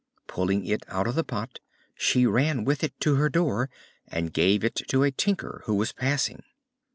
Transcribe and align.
Pulling 0.25 0.65
it 0.65 0.81
out 0.87 1.05
of 1.05 1.13
the 1.13 1.23
pot, 1.23 1.59
she 1.93 2.25
ran 2.25 2.63
with 2.65 2.83
it 2.83 2.99
to 3.01 3.17
her 3.17 3.29
door, 3.29 3.69
and 4.07 4.33
gave 4.33 4.63
it 4.63 4.73
to 4.87 5.03
a 5.03 5.11
tinker 5.11 5.61
who 5.67 5.75
was 5.75 5.93
passing. 5.93 6.41